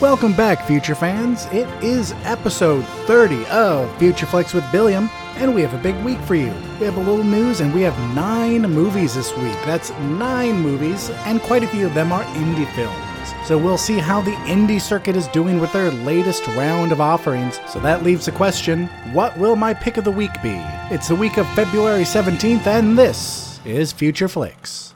[0.00, 1.46] Welcome back, future fans.
[1.46, 6.20] It is episode 30 of Future Flicks with Billiam, and we have a big week
[6.20, 6.52] for you.
[6.78, 9.56] We have a little news, and we have nine movies this week.
[9.64, 13.48] That's nine movies, and quite a few of them are indie films.
[13.48, 17.58] So we'll see how the indie circuit is doing with their latest round of offerings.
[17.66, 20.60] So that leaves the question what will my pick of the week be?
[20.90, 24.94] It's the week of February 17th, and this is Future Flicks.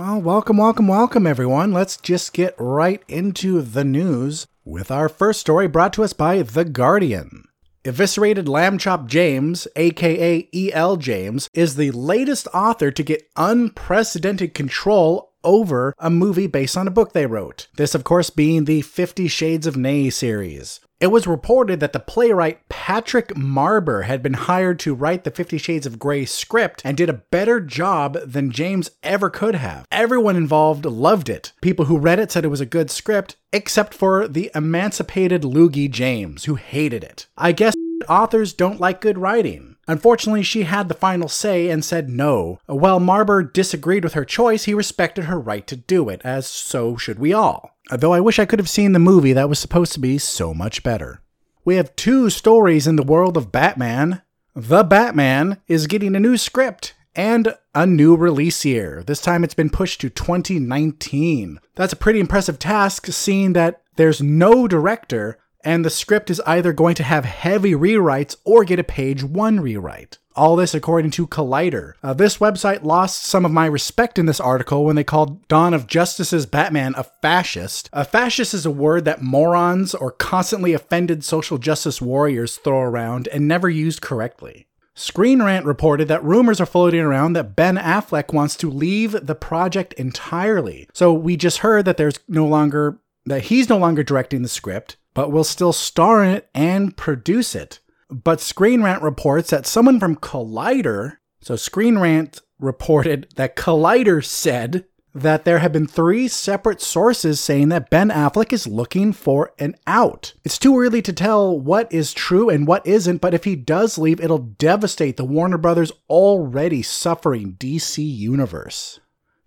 [0.00, 1.74] Well, welcome, welcome, welcome, everyone.
[1.74, 6.40] Let's just get right into the news with our first story brought to us by
[6.40, 7.44] The Guardian.
[7.84, 10.96] Eviscerated Lamb Chop James, aka E.L.
[10.96, 16.90] James, is the latest author to get unprecedented control over a movie based on a
[16.90, 17.68] book they wrote.
[17.76, 20.80] This, of course, being the Fifty Shades of Nay series.
[21.00, 25.56] It was reported that the playwright Patrick Marber had been hired to write the Fifty
[25.56, 29.86] Shades of Grey script and did a better job than James ever could have.
[29.90, 31.52] Everyone involved loved it.
[31.62, 35.90] People who read it said it was a good script, except for the emancipated Loogie
[35.90, 37.26] James, who hated it.
[37.34, 37.72] I guess
[38.06, 39.76] authors don't like good writing.
[39.88, 42.60] Unfortunately, she had the final say and said no.
[42.66, 46.96] While Marber disagreed with her choice, he respected her right to do it, as so
[46.96, 47.74] should we all.
[47.90, 50.54] Though I wish I could have seen the movie that was supposed to be so
[50.54, 51.20] much better.
[51.64, 54.22] We have two stories in the world of Batman.
[54.54, 59.02] The Batman is getting a new script and a new release year.
[59.04, 61.58] This time it's been pushed to 2019.
[61.74, 66.72] That's a pretty impressive task, seeing that there's no director and the script is either
[66.72, 70.18] going to have heavy rewrites or get a page one rewrite.
[70.36, 71.94] All this according to Collider.
[72.02, 75.74] Uh, this website lost some of my respect in this article when they called Dawn
[75.74, 77.90] of Justice's Batman a fascist.
[77.92, 83.28] A fascist is a word that morons or constantly offended social justice warriors throw around
[83.28, 84.66] and never used correctly.
[84.94, 89.34] Screen Rant reported that rumors are floating around that Ben Affleck wants to leave the
[89.34, 90.88] project entirely.
[90.92, 94.96] So we just heard that there's no longer that he's no longer directing the script
[95.14, 97.80] but will still star in it and produce it.
[98.10, 104.84] But Screen Rant reports that someone from Collider, so Screen Rant reported that Collider said
[105.14, 109.74] that there have been three separate sources saying that Ben Affleck is looking for an
[109.86, 110.34] out.
[110.44, 113.98] It's too early to tell what is true and what isn't, but if he does
[113.98, 119.00] leave, it'll devastate the Warner Brothers already suffering DC universe.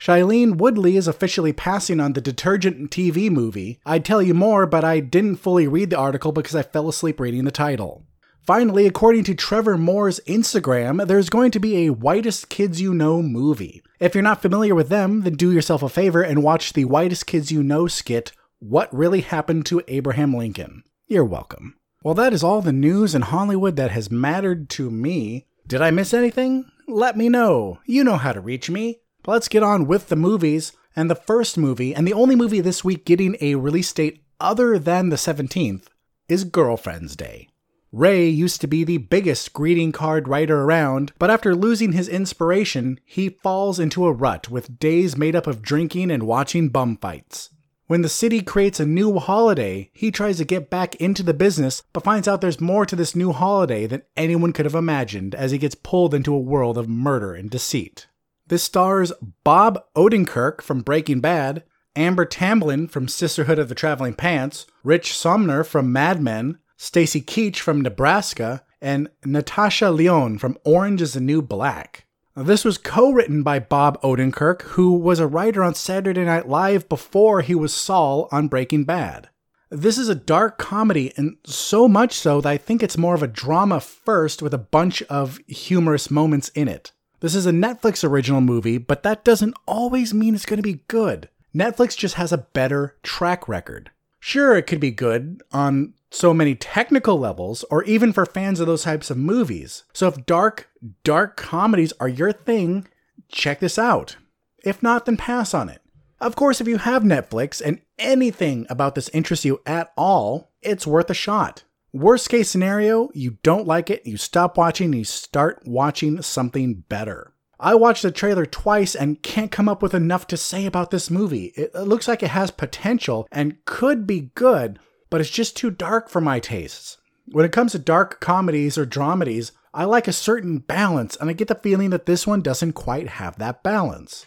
[0.04, 3.80] Shailene Woodley is officially passing on the detergent TV movie.
[3.86, 7.22] I'd tell you more, but I didn't fully read the article because I fell asleep
[7.22, 8.06] reading the title.
[8.42, 13.22] Finally, according to Trevor Moore's Instagram, there's going to be a Whitest Kids You Know
[13.22, 13.82] movie.
[14.02, 17.26] If you're not familiar with them, then do yourself a favor and watch the Whitest
[17.26, 20.84] Kids You Know skit, What Really Happened to Abraham Lincoln.
[21.08, 21.78] You're welcome.
[22.04, 25.48] Well, that is all the news in Hollywood that has mattered to me.
[25.66, 26.66] Did I miss anything?
[26.90, 27.80] Let me know.
[27.86, 29.00] You know how to reach me.
[29.24, 30.74] But let's get on with the movies.
[30.96, 34.78] And the first movie, and the only movie this week getting a release date other
[34.78, 35.86] than the 17th,
[36.30, 37.50] is Girlfriend's Day.
[37.92, 43.00] Ray used to be the biggest greeting card writer around, but after losing his inspiration,
[43.06, 47.50] he falls into a rut with days made up of drinking and watching bum fights.
[47.86, 51.84] When the city creates a new holiday, he tries to get back into the business,
[51.94, 55.52] but finds out there's more to this new holiday than anyone could have imagined as
[55.52, 58.08] he gets pulled into a world of murder and deceit.
[58.48, 59.14] This stars
[59.46, 61.64] Bob Odenkirk from Breaking Bad,
[61.96, 67.58] Amber Tamblyn from Sisterhood of the Traveling Pants, Rich Sommer from Mad Men, Stacy Keach
[67.58, 72.06] from Nebraska, and Natasha Lyonne from Orange is the New Black.
[72.36, 76.90] This was co written by Bob Odenkirk, who was a writer on Saturday Night Live
[76.90, 79.30] before he was Saul on Breaking Bad.
[79.70, 83.24] This is a dark comedy, and so much so that I think it's more of
[83.24, 86.92] a drama first with a bunch of humorous moments in it.
[87.24, 90.84] This is a Netflix original movie, but that doesn't always mean it's going to be
[90.90, 91.30] good.
[91.56, 93.92] Netflix just has a better track record.
[94.20, 98.68] Sure, it could be good on so many technical levels, or even for fans of
[98.68, 99.86] those types of movies.
[99.94, 100.70] So if dark,
[101.06, 102.90] dark comedies are your thing,
[103.30, 104.18] check this out.
[104.66, 105.82] If not, then pass on it.
[106.20, 110.86] Of course, if you have Netflix and anything about this interests you at all, it's
[110.86, 111.64] worth a shot.
[111.96, 116.84] Worst case scenario, you don't like it, you stop watching, and you start watching something
[116.90, 117.36] better.
[117.60, 121.12] I watched the trailer twice and can't come up with enough to say about this
[121.12, 121.54] movie.
[121.56, 124.80] It looks like it has potential and could be good,
[125.12, 126.98] but it's just too dark for my tastes.
[127.28, 131.34] When it comes to dark comedies or dramedies, I like a certain balance, and I
[131.34, 134.26] get the feeling that this one doesn't quite have that balance.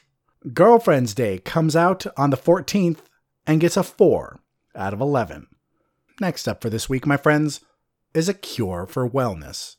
[0.54, 2.98] Girlfriend's Day comes out on the 14th
[3.44, 4.38] and gets a 4
[4.76, 5.48] out of 11.
[6.20, 7.60] Next up for this week, my friends,
[8.14, 9.76] is a cure for wellness.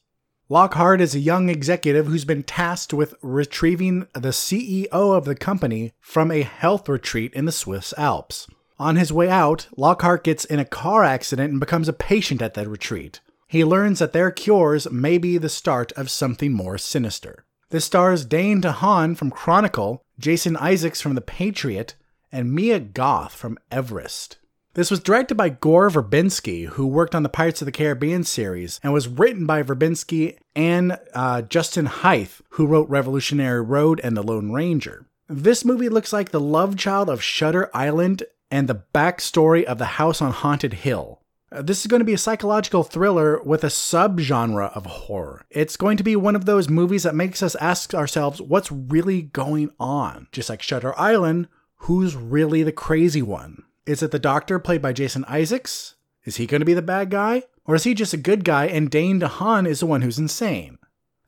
[0.50, 5.94] Lockhart is a young executive who's been tasked with retrieving the CEO of the company
[6.00, 8.48] from a health retreat in the Swiss Alps.
[8.80, 12.54] On his way out, Lockhart gets in a car accident and becomes a patient at
[12.54, 13.20] that retreat.
[13.48, 17.44] He learns that their cures may be the start of something more sinister.
[17.70, 21.96] This stars Dane DeHaan from Chronicle, Jason Isaacs from The Patriot,
[22.32, 24.38] and Mia Goth from Everest.
[24.78, 28.80] This was directed by Gore Verbinski, who worked on the Pirates of the Caribbean series,
[28.84, 34.22] and was written by Verbinski and uh, Justin Haythe, who wrote Revolutionary Road and The
[34.22, 35.08] Lone Ranger.
[35.28, 38.22] This movie looks like the love child of Shutter Island
[38.52, 41.22] and the backstory of the House on Haunted Hill.
[41.52, 45.44] Uh, this is going to be a psychological thriller with a subgenre of horror.
[45.50, 49.24] It's going to be one of those movies that makes us ask ourselves what's really
[49.24, 50.28] going on.
[50.32, 51.48] Just like Shutter Island,
[51.78, 53.64] who's really the crazy one?
[53.88, 55.96] Is it the doctor played by Jason Isaacs?
[56.26, 57.44] Is he going to be the bad guy?
[57.64, 60.78] Or is he just a good guy and Dane DeHaan is the one who's insane?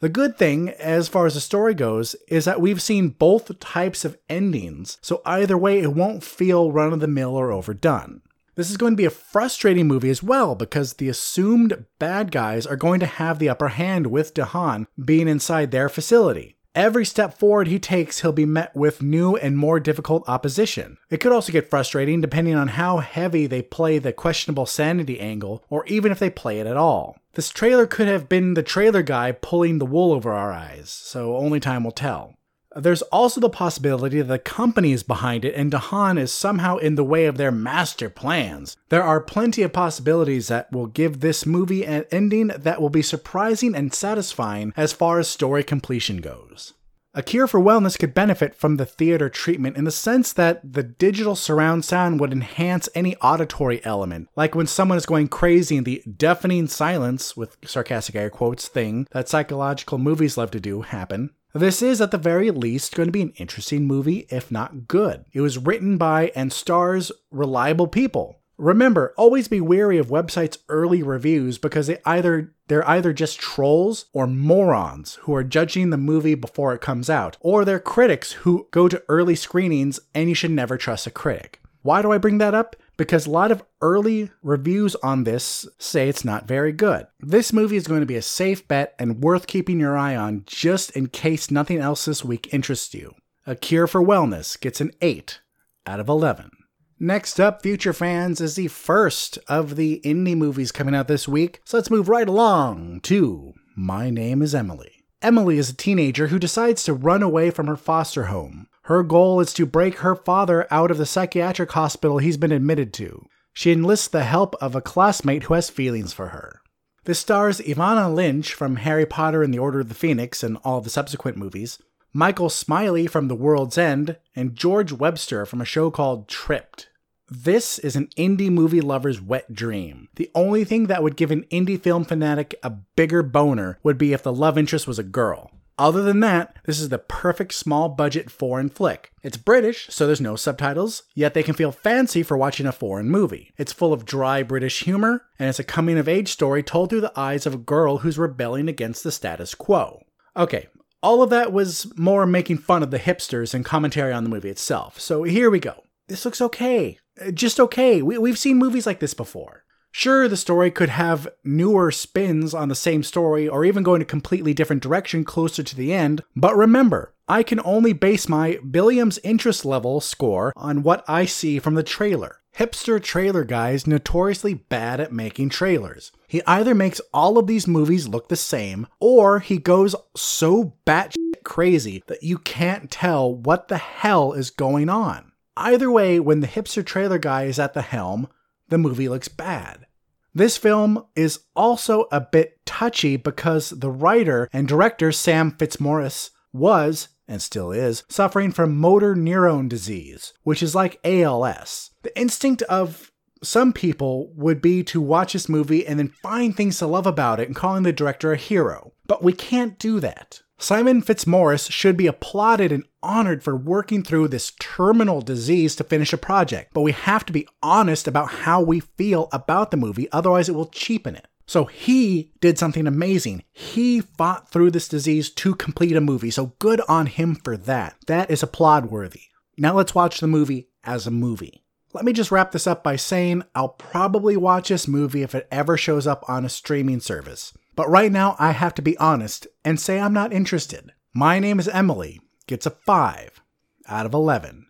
[0.01, 4.03] The good thing, as far as the story goes, is that we've seen both types
[4.03, 8.21] of endings, so either way, it won't feel run of the mill or overdone.
[8.55, 12.65] This is going to be a frustrating movie as well because the assumed bad guys
[12.65, 16.57] are going to have the upper hand with DeHaan being inside their facility.
[16.79, 20.97] Every step forward he takes, he'll be met with new and more difficult opposition.
[21.09, 25.61] It could also get frustrating depending on how heavy they play the questionable sanity angle,
[25.69, 27.17] or even if they play it at all.
[27.33, 31.35] This trailer could have been the trailer guy pulling the wool over our eyes, so
[31.35, 32.35] only time will tell.
[32.75, 36.95] There's also the possibility that the company is behind it and DeHaan is somehow in
[36.95, 38.77] the way of their master plans.
[38.89, 43.01] There are plenty of possibilities that will give this movie an ending that will be
[43.01, 46.73] surprising and satisfying as far as story completion goes.
[47.15, 50.83] A Cure for Wellness could benefit from the theater treatment in the sense that the
[50.83, 55.85] digital surround sound would enhance any auditory element, like when someone is going crazy in
[55.85, 61.31] the deafening silence, with sarcastic air quotes, thing that psychological movies love to do happen.
[61.53, 65.25] This is, at the very least, going to be an interesting movie, if not good.
[65.33, 68.39] It was written by and stars reliable people.
[68.59, 74.05] Remember, always be wary of websites' early reviews because they either they're either just trolls
[74.13, 78.67] or morons who are judging the movie before it comes out, or they're critics who
[78.69, 81.61] go to early screenings and you should never trust a critic.
[81.81, 82.75] Why do I bring that up?
[82.99, 87.07] Because a lot of early reviews on this say it's not very good.
[87.21, 90.43] This movie is going to be a safe bet and worth keeping your eye on
[90.45, 93.15] just in case nothing else this week interests you.
[93.47, 95.39] A Cure for Wellness gets an 8
[95.87, 96.51] out of 11.
[96.99, 101.61] Next up, Future Fans, is the first of the indie movies coming out this week,
[101.63, 105.05] so let's move right along to My Name is Emily.
[105.21, 108.67] Emily is a teenager who decides to run away from her foster home.
[108.89, 112.91] Her goal is to break her father out of the psychiatric hospital he's been admitted
[112.93, 113.27] to.
[113.53, 116.63] She enlists the help of a classmate who has feelings for her.
[117.03, 120.81] This stars Evanna Lynch from Harry Potter and the Order of the Phoenix and all
[120.81, 121.77] the subsequent movies,
[122.13, 126.89] Michael Smiley from The World's End, and George Webster from a show called Tripped.
[127.29, 130.07] This is an indie movie lover's wet dream.
[130.15, 134.13] The only thing that would give an indie film fanatic a bigger boner would be
[134.13, 135.51] if the love interest was a girl.
[135.79, 139.13] Other than that, this is the perfect small budget foreign flick.
[139.23, 143.09] It's British, so there's no subtitles, yet they can feel fancy for watching a foreign
[143.09, 143.53] movie.
[143.57, 146.99] It's full of dry British humor, and it's a coming of age story told through
[146.99, 150.03] the eyes of a girl who's rebelling against the status quo.
[150.35, 150.67] Okay,
[151.01, 154.49] all of that was more making fun of the hipsters and commentary on the movie
[154.49, 155.85] itself, so here we go.
[156.09, 156.99] This looks okay.
[157.25, 158.01] Uh, just okay.
[158.01, 159.63] We, we've seen movies like this before.
[159.91, 164.01] Sure, the story could have newer spins on the same story or even go in
[164.01, 168.59] a completely different direction closer to the end, but remember, I can only base my
[168.69, 172.37] Billiam's interest level score on what I see from the trailer.
[172.57, 176.11] Hipster trailer guy is notoriously bad at making trailers.
[176.27, 181.43] He either makes all of these movies look the same, or he goes so batshit
[181.43, 185.31] crazy that you can't tell what the hell is going on.
[185.55, 188.27] Either way, when the hipster trailer guy is at the helm,
[188.69, 189.85] the movie looks bad.
[190.33, 197.09] This film is also a bit touchy because the writer and director Sam Fitzmaurice was,
[197.27, 201.91] and still is, suffering from motor neuron disease, which is like ALS.
[202.03, 203.11] The instinct of
[203.41, 207.39] some people would be to watch this movie and then find things to love about
[207.39, 208.93] it and calling the director a hero.
[209.07, 210.41] But we can't do that.
[210.61, 216.11] Simon Fitzmaurice should be applauded and honored for working through this terminal disease to finish
[216.11, 220.11] a project, but we have to be honest about how we feel about the movie,
[220.11, 221.27] otherwise, it will cheapen it.
[221.45, 223.43] So he did something amazing.
[223.53, 227.95] He fought through this disease to complete a movie, so good on him for that.
[228.07, 229.23] That is applaud worthy.
[229.57, 231.63] Now let's watch the movie as a movie.
[231.93, 235.47] Let me just wrap this up by saying I'll probably watch this movie if it
[235.51, 239.47] ever shows up on a streaming service But right now, I have to be honest
[239.63, 240.91] and say I'm not interested.
[241.13, 243.41] My name is Emily gets a 5
[243.87, 244.67] out of 11.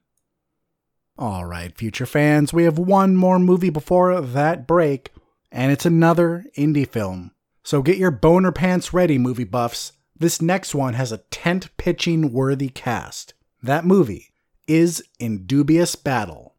[1.18, 5.10] All right, future fans, we have one more movie before that break,
[5.52, 7.32] and it's another indie film.
[7.64, 9.94] So get your boner pants ready, movie buffs.
[10.16, 13.34] This next one has a tent pitching worthy cast.
[13.64, 14.36] That movie
[14.68, 16.54] is In Dubious Battle.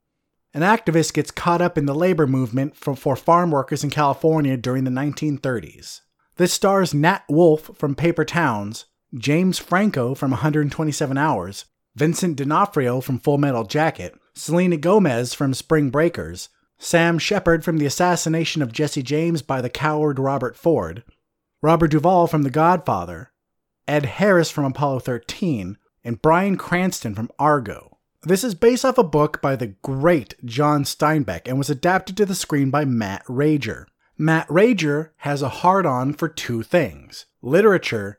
[0.53, 4.57] An activist gets caught up in the labor movement for, for farm workers in California
[4.57, 6.01] during the 1930s.
[6.41, 13.19] This stars Nat Wolff from Paper Towns, James Franco from 127 Hours, Vincent D'Onofrio from
[13.19, 19.03] Full Metal Jacket, Selena Gomez from Spring Breakers, Sam Shepard from The Assassination of Jesse
[19.03, 21.05] James by the coward Robert Ford,
[21.61, 23.33] Robert Duvall from The Godfather,
[23.87, 27.99] Ed Harris from Apollo 13, and Bryan Cranston from Argo.
[28.23, 32.25] This is based off a book by the great John Steinbeck and was adapted to
[32.25, 33.85] the screen by Matt Rager.
[34.21, 38.19] Matt Rager has a hard on for two things literature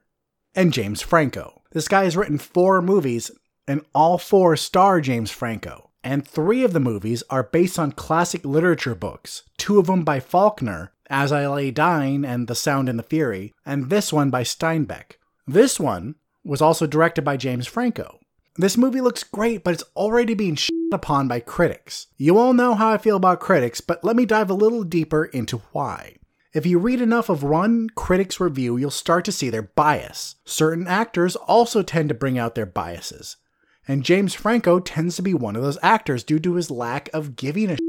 [0.55, 1.61] and James Franco.
[1.73, 3.29] This guy has written four movies,
[3.67, 5.91] and all four star James Franco.
[6.03, 10.19] And three of the movies are based on classic literature books, two of them by
[10.19, 14.41] Faulkner, As I Lay Dying and The Sound and the Fury, and this one by
[14.41, 15.17] Steinbeck.
[15.45, 18.20] This one was also directed by James Franco.
[18.57, 22.07] This movie looks great, but it's already being shit upon by critics.
[22.17, 25.25] You all know how I feel about critics, but let me dive a little deeper
[25.25, 26.17] into why.
[26.53, 30.35] If you read enough of one critic's review, you'll start to see their bias.
[30.43, 33.37] Certain actors also tend to bring out their biases.
[33.87, 37.37] And James Franco tends to be one of those actors due to his lack of
[37.37, 37.81] giving a shit.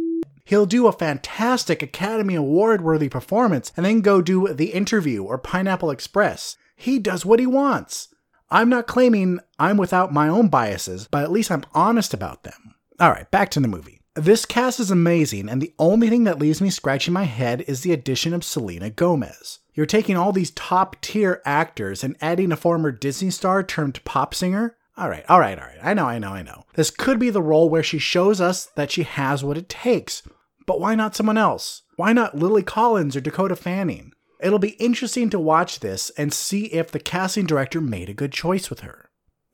[0.45, 5.39] He'll do a fantastic Academy Award worthy performance and then go do The Interview or
[5.39, 6.57] Pineapple Express.
[6.77, 8.12] He does what he wants.
[8.53, 12.75] I'm not claiming I'm without my own biases, but at least I'm honest about them.
[13.01, 14.03] Alright, back to the movie.
[14.15, 17.81] This cast is amazing, and the only thing that leaves me scratching my head is
[17.81, 19.61] the addition of Selena Gomez.
[19.73, 24.35] You're taking all these top tier actors and adding a former Disney star turned pop
[24.35, 24.77] singer?
[24.99, 25.79] Alright, alright, alright.
[25.83, 26.65] I know, I know, I know.
[26.75, 30.23] This could be the role where she shows us that she has what it takes.
[30.67, 31.85] But why not someone else?
[31.97, 34.12] Why not Lily Collins or Dakota Fanning?
[34.43, 38.33] It'll be interesting to watch this and see if the casting director made a good
[38.33, 39.11] choice with her.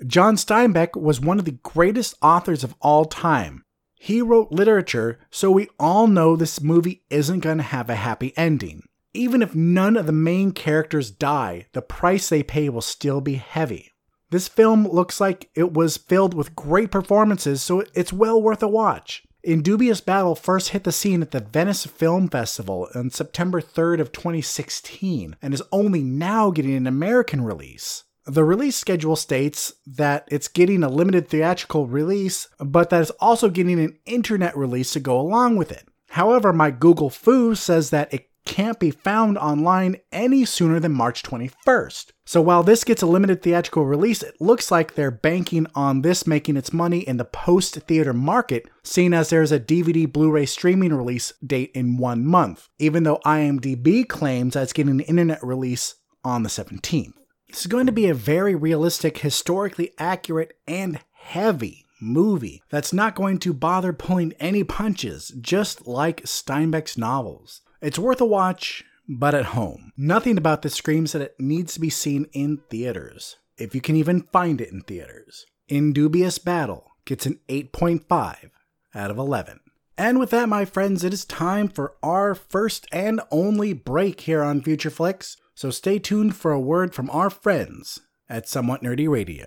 [0.06, 3.64] John Steinbeck was one of the greatest authors of all time,
[4.00, 8.32] he wrote literature, so we all know this movie isn't going to have a happy
[8.36, 8.84] ending.
[9.12, 13.34] Even if none of the main characters die, the price they pay will still be
[13.34, 13.92] heavy.
[14.30, 18.68] This film looks like it was filled with great performances, so it's well worth a
[18.68, 19.24] watch.
[19.48, 23.98] In Dubious Battle first hit the scene at the Venice Film Festival on September 3rd
[23.98, 28.04] of 2016 and is only now getting an American release.
[28.26, 33.48] The release schedule states that it's getting a limited theatrical release, but that it's also
[33.48, 35.88] getting an internet release to go along with it.
[36.10, 41.22] However, my Google Foo says that it can't be found online any sooner than March
[41.22, 42.12] 21st.
[42.24, 46.26] So while this gets a limited theatrical release, it looks like they're banking on this
[46.26, 50.46] making its money in the post theater market, seeing as there's a DVD Blu ray
[50.46, 55.44] streaming release date in one month, even though IMDb claims that it's getting an internet
[55.44, 57.12] release on the 17th.
[57.48, 63.14] This is going to be a very realistic, historically accurate, and heavy movie that's not
[63.14, 67.60] going to bother pulling any punches, just like Steinbeck's novels.
[67.80, 69.92] It's worth a watch, but at home.
[69.96, 73.94] Nothing about this screams that it needs to be seen in theaters, if you can
[73.94, 75.46] even find it in theaters.
[75.68, 78.50] In Dubious Battle gets an 8.5
[78.96, 79.60] out of 11.
[79.96, 84.42] And with that, my friends, it is time for our first and only break here
[84.42, 85.36] on Future Flicks.
[85.54, 89.46] So stay tuned for a word from our friends at Somewhat Nerdy Radio.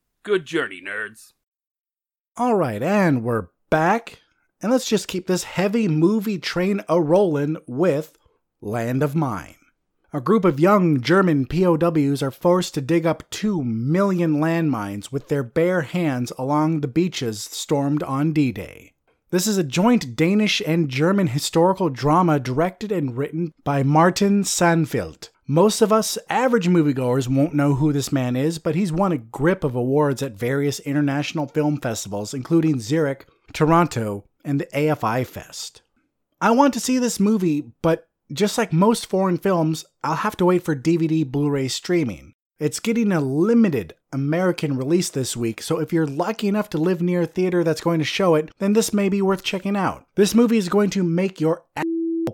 [0.23, 1.33] Good journey, nerds.
[2.37, 4.21] All right, and we're back.
[4.61, 8.19] And let's just keep this heavy movie train a rolling with
[8.61, 9.55] Land of Mine.
[10.13, 15.27] A group of young German POWs are forced to dig up two million landmines with
[15.27, 18.93] their bare hands along the beaches stormed on D Day.
[19.31, 25.29] This is a joint Danish and German historical drama directed and written by Martin Sandfeld.
[25.51, 29.17] Most of us average moviegoers won't know who this man is, but he's won a
[29.17, 35.81] grip of awards at various international film festivals, including Zurich, Toronto, and the AFI Fest.
[36.39, 40.45] I want to see this movie, but just like most foreign films, I'll have to
[40.45, 42.33] wait for DVD Blu ray streaming.
[42.57, 47.01] It's getting a limited American release this week, so if you're lucky enough to live
[47.01, 50.05] near a theater that's going to show it, then this may be worth checking out.
[50.15, 51.65] This movie is going to make your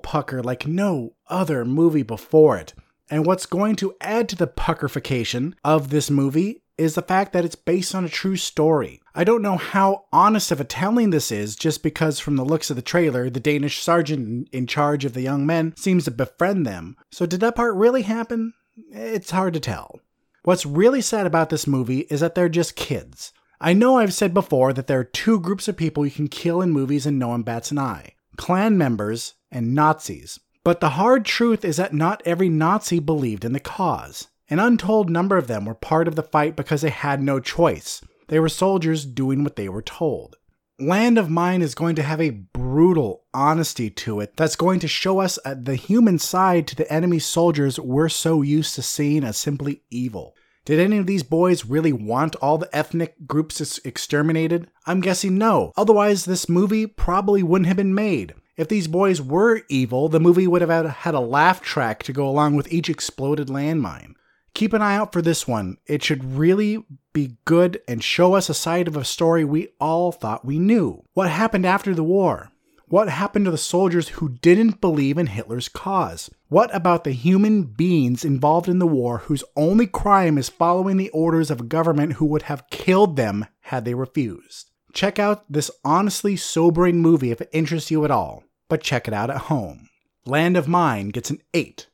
[0.03, 2.75] pucker like no other movie before it.
[3.09, 7.45] And what's going to add to the puckerification of this movie is the fact that
[7.45, 9.01] it's based on a true story.
[9.15, 12.69] I don't know how honest of a telling this is, just because from the looks
[12.69, 16.67] of the trailer, the Danish sergeant in charge of the young men seems to befriend
[16.67, 16.95] them.
[17.11, 18.53] So, did that part really happen?
[18.91, 20.01] It's hard to tell.
[20.43, 23.33] What's really sad about this movie is that they're just kids.
[23.59, 26.61] I know I've said before that there are two groups of people you can kill
[26.61, 30.39] in movies and no one bats an eye Klan members and Nazis.
[30.67, 34.27] But the hard truth is that not every Nazi believed in the cause.
[34.49, 38.01] An untold number of them were part of the fight because they had no choice.
[38.27, 40.35] They were soldiers doing what they were told.
[40.77, 44.89] Land of Mine is going to have a brutal honesty to it that's going to
[44.89, 49.23] show us uh, the human side to the enemy soldiers we're so used to seeing
[49.23, 50.35] as simply evil.
[50.65, 54.69] Did any of these boys really want all the ethnic groups exterminated?
[54.85, 55.71] I'm guessing no.
[55.77, 58.33] Otherwise, this movie probably wouldn't have been made.
[58.57, 62.27] If these boys were evil, the movie would have had a laugh track to go
[62.27, 64.15] along with each exploded landmine.
[64.55, 65.77] Keep an eye out for this one.
[65.85, 66.83] It should really
[67.13, 71.03] be good and show us a side of a story we all thought we knew.
[71.13, 72.49] What happened after the war?
[72.87, 76.31] What happened to the soldiers who didn't believe in Hitler's cause?
[76.47, 81.09] What about the human beings involved in the war whose only crime is following the
[81.09, 84.71] orders of a government who would have killed them had they refused?
[84.93, 89.13] Check out this honestly sobering movie if it interests you at all but check it
[89.13, 89.89] out at home.
[90.25, 91.87] Land of Mine gets an 8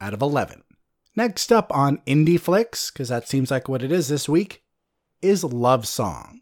[0.00, 0.62] out of 11.
[1.16, 4.62] Next up on Indie Flicks, because that seems like what it is this week,
[5.22, 6.40] is Love Song.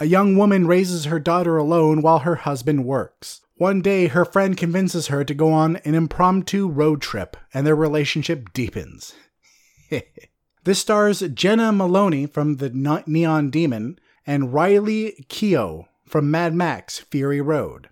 [0.00, 3.40] A young woman raises her daughter alone while her husband works.
[3.56, 7.76] One day, her friend convinces her to go on an impromptu road trip, and their
[7.76, 9.14] relationship deepens.
[10.64, 12.70] this stars Jenna Maloney from The
[13.06, 17.88] Neon Demon and Riley Keough from Mad Max Fury Road.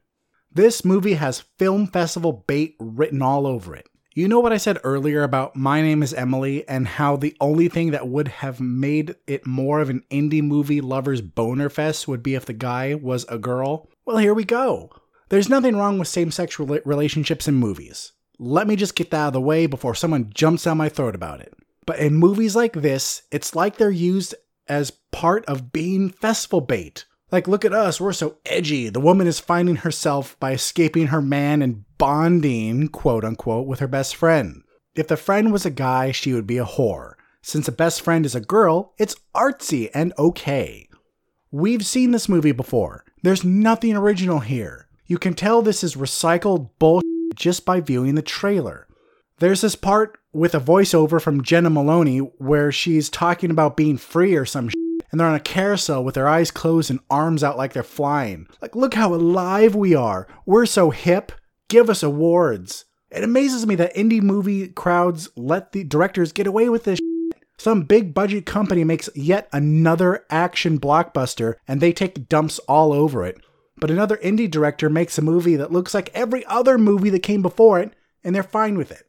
[0.52, 3.86] This movie has film festival bait written all over it.
[4.16, 7.68] You know what I said earlier about My Name is Emily and how the only
[7.68, 12.24] thing that would have made it more of an indie movie lover's boner fest would
[12.24, 13.88] be if the guy was a girl?
[14.04, 14.90] Well, here we go.
[15.28, 18.10] There's nothing wrong with same sex relationships in movies.
[18.40, 21.14] Let me just get that out of the way before someone jumps down my throat
[21.14, 21.54] about it.
[21.86, 24.34] But in movies like this, it's like they're used
[24.66, 27.04] as part of being festival bait.
[27.32, 28.88] Like, look at us, we're so edgy.
[28.88, 33.88] The woman is finding herself by escaping her man and bonding, quote unquote, with her
[33.88, 34.62] best friend.
[34.96, 37.14] If the friend was a guy, she would be a whore.
[37.42, 40.88] Since a best friend is a girl, it's artsy and okay.
[41.52, 43.04] We've seen this movie before.
[43.22, 44.88] There's nothing original here.
[45.06, 48.88] You can tell this is recycled bullshit just by viewing the trailer.
[49.38, 54.34] There's this part with a voiceover from Jenna Maloney where she's talking about being free
[54.34, 54.79] or some shit
[55.10, 58.46] and they're on a carousel with their eyes closed and arms out like they're flying.
[58.60, 60.26] Like, look how alive we are.
[60.46, 61.32] We're so hip.
[61.68, 62.84] Give us awards.
[63.10, 67.00] It amazes me that indie movie crowds let the directors get away with this.
[67.58, 73.24] Some big budget company makes yet another action blockbuster and they take dumps all over
[73.24, 73.38] it.
[73.76, 77.42] But another indie director makes a movie that looks like every other movie that came
[77.42, 77.92] before it
[78.22, 79.06] and they're fine with it.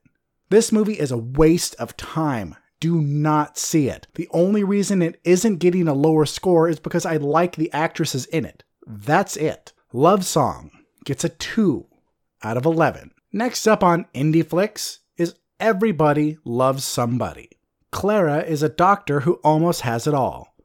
[0.50, 4.08] This movie is a waste of time do not see it.
[4.16, 8.26] The only reason it isn't getting a lower score is because I like the actresses
[8.26, 8.66] in it.
[8.86, 9.72] That's it.
[9.94, 10.72] Love Song
[11.06, 11.86] gets a 2
[12.44, 13.12] out of 11.
[13.32, 17.52] Next up on Indie Flicks is Everybody Loves Somebody.
[17.92, 20.56] Clara is a doctor who almost has it all.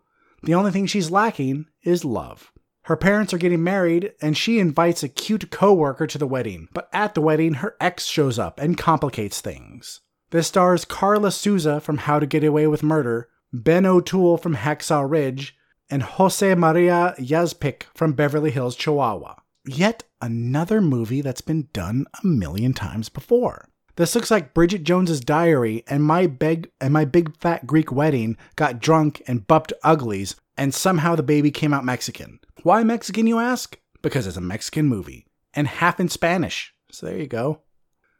[0.42, 2.50] The only thing she's lacking is love.
[2.82, 6.68] Her parents are getting married, and she invites a cute coworker to the wedding.
[6.72, 10.00] But at the wedding, her ex shows up and complicates things.
[10.30, 15.08] This stars Karla Souza from How to Get Away with Murder, Ben O'Toole from Hacksaw
[15.08, 15.56] Ridge,
[15.88, 19.36] and Jose Maria Yazpik from Beverly Hills, Chihuahua.
[19.68, 23.68] Yet another movie that's been done a million times before.
[23.94, 28.36] This looks like Bridget Jones's Diary and my big and my big fat Greek wedding
[28.56, 32.40] got drunk and bumped uglies, and somehow the baby came out Mexican.
[32.64, 33.78] Why Mexican, you ask?
[34.02, 36.74] Because it's a Mexican movie and half in Spanish.
[36.90, 37.62] So there you go.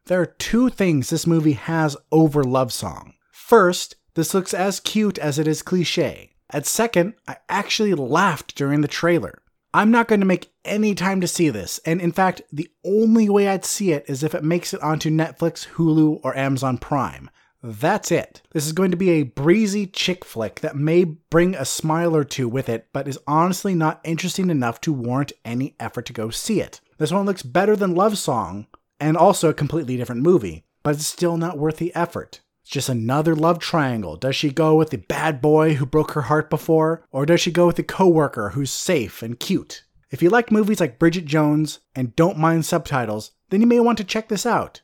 [0.06, 3.14] There are two things this movie has over Love Song.
[3.32, 6.36] First, this looks as cute as it is cliche.
[6.50, 9.42] At second, I actually laughed during the trailer.
[9.74, 13.28] I'm not going to make any time to see this, and in fact, the only
[13.28, 17.28] way I'd see it is if it makes it onto Netflix, Hulu, or Amazon Prime.
[17.60, 18.42] That's it.
[18.52, 22.22] This is going to be a breezy chick flick that may bring a smile or
[22.22, 26.30] two with it, but is honestly not interesting enough to warrant any effort to go
[26.30, 26.80] see it.
[26.98, 28.68] This one looks better than Love Song,
[29.00, 32.40] and also a completely different movie, but it's still not worth the effort.
[32.62, 34.16] It's just another love triangle.
[34.16, 37.50] Does she go with the bad boy who broke her heart before, or does she
[37.50, 39.84] go with the coworker who's safe and cute?
[40.10, 43.98] If you like movies like Bridget Jones and don't mind subtitles, then you may want
[43.98, 44.82] to check this out.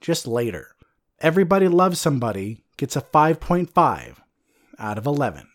[0.00, 0.68] Just later.
[1.20, 4.16] Everybody Loves Somebody gets a 5.5
[4.78, 5.48] out of 11.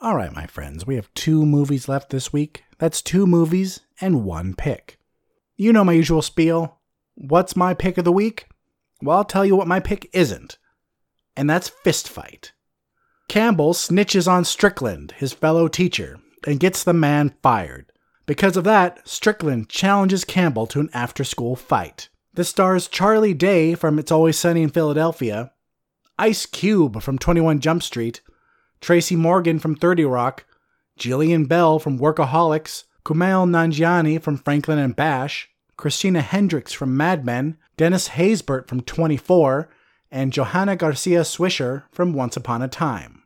[0.00, 2.64] All right, my friends, we have two movies left this week.
[2.78, 4.98] That's two movies and one pick.
[5.56, 6.78] You know my usual spiel.
[7.16, 8.46] What's my pick of the week?
[9.02, 10.58] Well, I'll tell you what my pick isn't,
[11.36, 12.52] and that's Fist Fight.
[13.28, 17.92] Campbell snitches on Strickland, his fellow teacher, and gets the man fired.
[18.26, 22.08] Because of that, Strickland challenges Campbell to an after school fight.
[22.32, 25.52] This stars Charlie Day from It's Always Sunny in Philadelphia,
[26.18, 28.22] Ice Cube from 21 Jump Street,
[28.80, 30.44] Tracy Morgan from 30 Rock,
[30.98, 37.56] Jillian Bell from Workaholics, Kumail Nanjiani from Franklin and Bash, Christina Hendricks from Mad Men,
[37.76, 39.68] Dennis Haysbert from 24,
[40.10, 43.22] and Joanna Garcia Swisher from Once Upon a Time.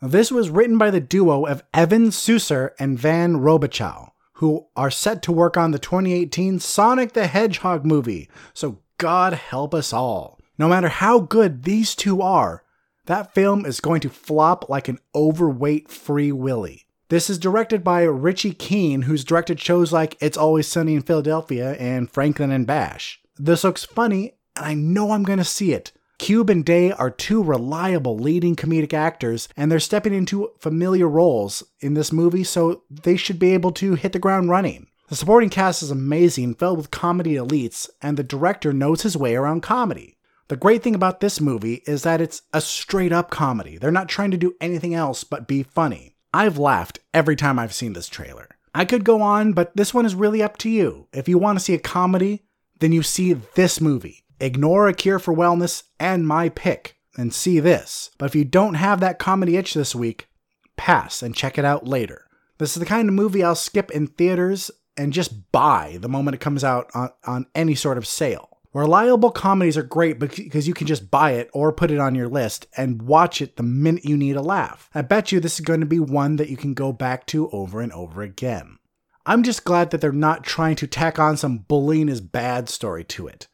[0.00, 5.20] This was written by the duo of Evan Susser and Van Robichaux who are set
[5.20, 10.38] to work on the 2018 Sonic the Hedgehog movie, so God help us all.
[10.56, 12.62] No matter how good these two are,
[13.06, 16.86] that film is going to flop like an overweight Free Willy.
[17.10, 21.72] This is directed by Richie Keen, who's directed shows like It's Always Sunny in Philadelphia
[21.76, 23.18] and Franklin and Bash.
[23.38, 25.90] This looks funny, and I know I'm going to see it.
[26.18, 31.62] Cube and Day are two reliable leading comedic actors, and they're stepping into familiar roles
[31.80, 34.86] in this movie, so they should be able to hit the ground running.
[35.08, 39.34] The supporting cast is amazing, filled with comedy elites, and the director knows his way
[39.34, 40.18] around comedy.
[40.48, 43.78] The great thing about this movie is that it's a straight up comedy.
[43.78, 46.16] They're not trying to do anything else but be funny.
[46.32, 48.48] I've laughed every time I've seen this trailer.
[48.74, 51.08] I could go on, but this one is really up to you.
[51.12, 52.44] If you want to see a comedy,
[52.80, 57.58] then you see this movie ignore A Cure for Wellness and my pick and see
[57.60, 58.10] this.
[58.18, 60.28] But if you don't have that comedy itch this week,
[60.76, 62.26] pass and check it out later.
[62.58, 66.34] This is the kind of movie I'll skip in theaters and just buy the moment
[66.34, 68.57] it comes out on, on any sort of sale.
[68.74, 72.28] Reliable comedies are great because you can just buy it or put it on your
[72.28, 74.90] list and watch it the minute you need a laugh.
[74.94, 77.48] I bet you this is going to be one that you can go back to
[77.50, 78.78] over and over again.
[79.24, 83.04] I'm just glad that they're not trying to tack on some bullying is bad story
[83.04, 83.48] to it.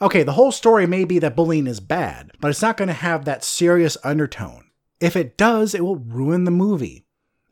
[0.00, 2.94] Okay, the whole story may be that bullying is bad, but it's not going to
[2.94, 4.70] have that serious undertone.
[5.00, 7.06] If it does, it will ruin the movie.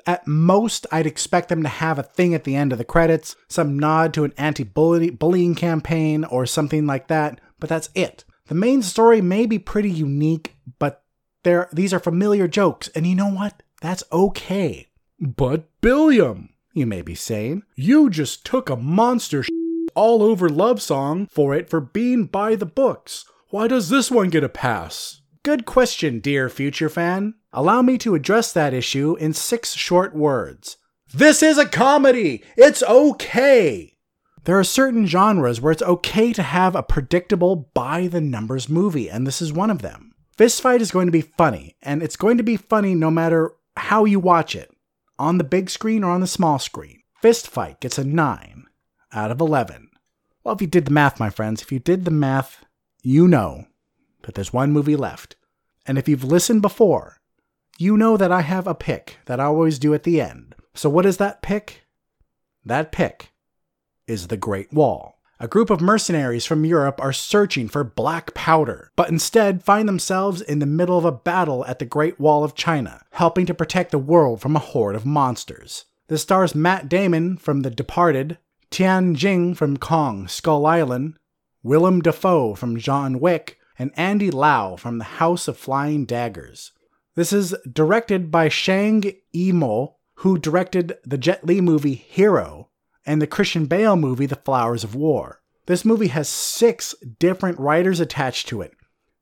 [0.07, 3.37] At most, I'd expect them to have a thing at the end of the credits,
[3.49, 8.25] some nod to an anti bullying campaign or something like that, but that's it.
[8.47, 11.03] The main story may be pretty unique, but
[11.43, 13.63] there these are familiar jokes, and you know what?
[13.81, 14.89] That's okay.
[15.21, 19.45] But Billiam, you may be saying, you just took a monster
[19.95, 23.25] all over Love Song for it for being by the books.
[23.51, 25.21] Why does this one get a pass?
[25.49, 27.33] Good question, dear future fan.
[27.55, 30.77] Allow me to address that issue in six short words.
[31.11, 32.45] This is a comedy!
[32.59, 33.97] It's okay!
[34.45, 39.09] There are certain genres where it's okay to have a predictable by the numbers movie,
[39.09, 40.13] and this is one of them.
[40.37, 44.05] Fistfight is going to be funny, and it's going to be funny no matter how
[44.05, 44.71] you watch it
[45.19, 47.01] on the big screen or on the small screen.
[47.25, 48.67] Fistfight gets a 9
[49.15, 49.89] out of 11.
[50.45, 52.67] Well, if you did the math, my friends, if you did the math,
[53.03, 53.65] you know
[54.25, 55.37] that there's one movie left.
[55.89, 57.17] And if you've listened before,
[57.79, 60.55] you know that I have a pick that I always do at the end.
[60.75, 61.87] So, what is that pick?
[62.63, 63.33] That pick
[64.07, 65.19] is The Great Wall.
[65.41, 70.43] A group of mercenaries from Europe are searching for black powder, but instead find themselves
[70.43, 73.91] in the middle of a battle at the Great Wall of China, helping to protect
[73.91, 75.87] the world from a horde of monsters.
[76.09, 78.37] This stars Matt Damon from The Departed,
[78.71, 81.17] Tian Jing from Kong, Skull Island,
[81.63, 86.73] Willem Dafoe from John Wick, and Andy Lau from The House of Flying Daggers.
[87.15, 92.69] This is directed by Zhang Yimou, who directed the Jet Li movie Hero
[93.07, 95.41] and the Christian Bale movie The Flowers of War.
[95.67, 98.73] This movie has six different writers attached to it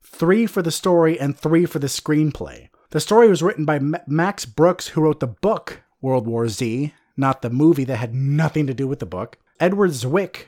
[0.02, 2.68] three for the story and three for the screenplay.
[2.90, 7.42] The story was written by Max Brooks, who wrote the book World War Z, not
[7.42, 9.36] the movie that had nothing to do with the book.
[9.58, 10.46] Edward Zwick,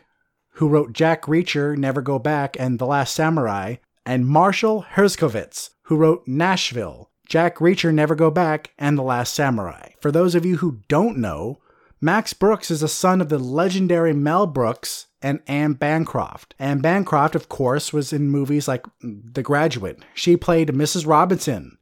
[0.53, 3.77] who wrote Jack Reacher, Never Go Back, and The Last Samurai,
[4.09, 9.91] and Marshall Herskovitz, who wrote Nashville, Jack Reacher, Never Go Back, and The Last Samurai.
[10.01, 11.61] For those of you who don't know,
[12.01, 16.55] Max Brooks is a son of the legendary Mel Brooks and Anne Bancroft.
[16.59, 20.03] Anne Bancroft, of course, was in movies like The Graduate.
[20.15, 21.07] She played Mrs.
[21.07, 21.77] Robinson.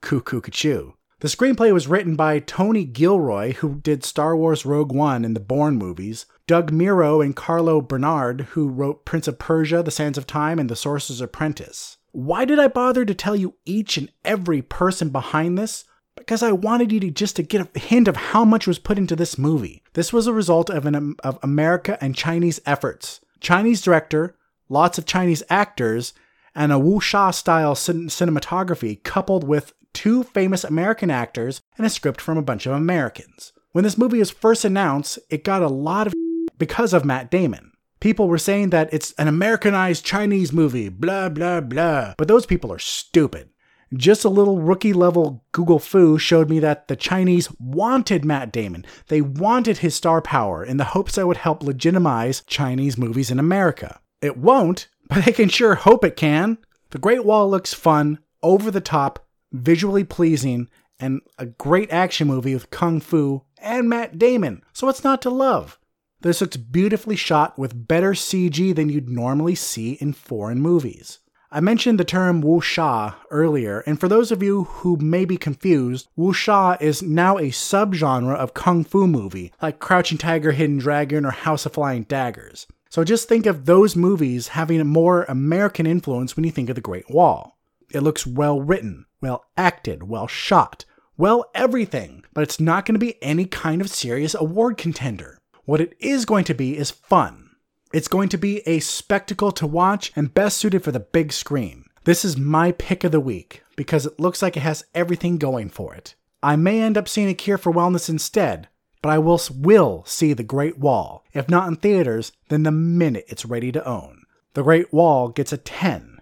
[0.00, 0.92] Cuckoo Cachoo.
[1.24, 5.40] The screenplay was written by Tony Gilroy, who did Star Wars Rogue One and the
[5.40, 10.26] Bourne movies, Doug Miro and Carlo Bernard, who wrote Prince of Persia, The Sands of
[10.26, 11.96] Time, and The Sorcerer's Apprentice.
[12.12, 15.86] Why did I bother to tell you each and every person behind this?
[16.14, 18.98] Because I wanted you to just to get a hint of how much was put
[18.98, 19.82] into this movie.
[19.94, 23.20] This was a result of an of America and Chinese efforts.
[23.40, 24.36] Chinese director,
[24.68, 26.12] lots of Chinese actors,
[26.54, 32.20] and a wuxia style cin- cinematography coupled with two famous American actors and a script
[32.20, 33.52] from a bunch of Americans.
[33.72, 36.12] When this movie was first announced, it got a lot of
[36.58, 37.72] because of Matt Damon.
[38.00, 42.14] People were saying that it's an Americanized Chinese movie, blah, blah, blah.
[42.18, 43.48] But those people are stupid.
[43.96, 48.84] Just a little rookie level Google foo showed me that the Chinese wanted Matt Damon.
[49.08, 53.38] They wanted his star power in the hopes that would help legitimize Chinese movies in
[53.38, 54.00] America.
[54.20, 56.58] It won't, but they can sure hope it can.
[56.90, 59.23] The Great Wall looks fun, over the top,
[59.54, 64.62] visually pleasing, and a great action movie with Kung Fu and Matt Damon.
[64.72, 65.78] So what's not to love?
[66.20, 71.18] This looks beautifully shot with better CG than you'd normally see in foreign movies.
[71.50, 76.08] I mentioned the term wuxia earlier, and for those of you who may be confused,
[76.18, 81.30] wuxia is now a subgenre of kung fu movie, like Crouching Tiger, Hidden Dragon, or
[81.30, 82.66] House of Flying Daggers.
[82.90, 86.74] So just think of those movies having a more American influence when you think of
[86.74, 87.56] The Great Wall.
[87.92, 90.84] It looks well written, well acted, well shot,
[91.16, 95.38] well everything, but it's not going to be any kind of serious award contender.
[95.64, 97.56] What it is going to be is fun.
[97.92, 101.86] It's going to be a spectacle to watch and best suited for the big screen.
[102.04, 105.70] This is my pick of the week because it looks like it has everything going
[105.70, 106.14] for it.
[106.42, 108.68] I may end up seeing a cure for wellness instead,
[109.00, 111.24] but I will will see The Great Wall.
[111.32, 114.24] If not in theaters, then the minute it's ready to own.
[114.52, 116.20] The Great Wall gets a 10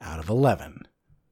[0.00, 0.86] out of 11.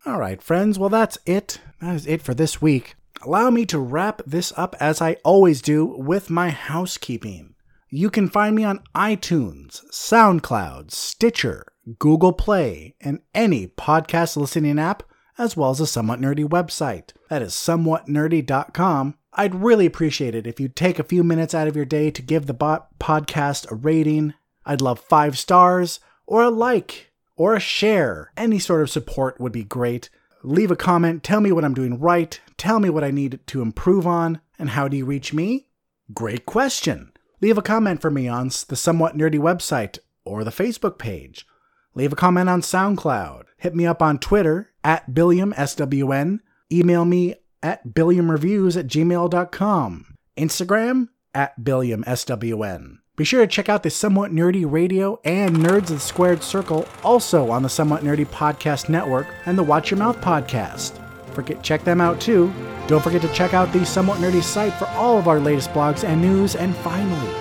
[0.09, 1.61] All right, friends, well that's it.
[1.83, 2.97] That is it for this week.
[3.21, 7.55] Allow me to wrap this up as I always do with my housekeeping.
[7.91, 11.67] You can find me on iTunes, SoundCloud, Stitcher,
[11.99, 15.03] Google Play, and any podcast listening app,
[15.37, 17.11] as well as a Somewhat Nerdy website.
[17.29, 19.15] That is somewhatnerdy.com.
[19.35, 22.23] I'd really appreciate it if you'd take a few minutes out of your day to
[22.23, 24.33] give the podcast a rating.
[24.65, 27.08] I'd love five stars, or a like,
[27.39, 28.33] or a share.
[28.37, 30.11] Any sort of support would be great.
[30.43, 33.63] Leave a comment, tell me what I'm doing right, tell me what I need to
[33.63, 35.69] improve on, and how do you reach me?
[36.13, 37.13] Great question.
[37.41, 41.47] Leave a comment for me on the Somewhat Nerdy website or the Facebook page.
[41.95, 43.45] Leave a comment on SoundCloud.
[43.57, 46.41] Hit me up on Twitter at BilliamSWN.
[46.71, 50.15] Email me at BilliamReviews at gmail.com.
[50.37, 52.99] Instagram at BilliamSWN.
[53.19, 56.87] Be sure to check out the Somewhat Nerdy Radio and Nerds of the Squared Circle,
[57.03, 60.93] also on the Somewhat Nerdy Podcast Network and the Watch Your Mouth podcast.
[61.35, 62.53] Forget check them out too.
[62.87, 66.05] Don't forget to check out the Somewhat Nerdy site for all of our latest blogs
[66.05, 66.55] and news.
[66.55, 67.35] And finally,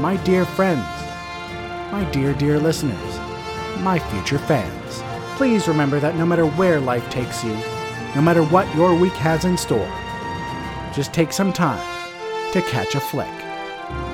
[0.00, 0.86] my dear friends,
[1.92, 3.18] my dear, dear listeners,
[3.80, 5.02] my future fans,
[5.36, 7.54] please remember that no matter where life takes you,
[8.14, 9.92] no matter what your week has in store,
[10.94, 11.84] just take some time
[12.54, 13.43] to catch a flick.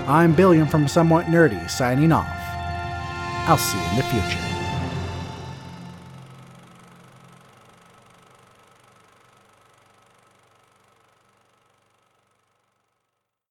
[0.08, 2.26] I'm Billiam from Somewhat Nerdy signing off.
[3.48, 4.49] I'll see you in the future.